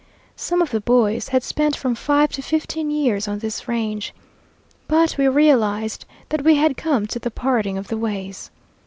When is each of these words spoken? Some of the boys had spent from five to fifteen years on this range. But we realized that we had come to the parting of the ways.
Some 0.35 0.63
of 0.63 0.71
the 0.71 0.81
boys 0.81 1.27
had 1.27 1.43
spent 1.43 1.75
from 1.75 1.93
five 1.93 2.31
to 2.31 2.41
fifteen 2.41 2.89
years 2.89 3.27
on 3.27 3.37
this 3.37 3.67
range. 3.67 4.15
But 4.87 5.15
we 5.15 5.27
realized 5.27 6.05
that 6.29 6.41
we 6.41 6.55
had 6.55 6.75
come 6.75 7.05
to 7.05 7.19
the 7.19 7.29
parting 7.29 7.77
of 7.77 7.87
the 7.89 7.97
ways. 7.97 8.49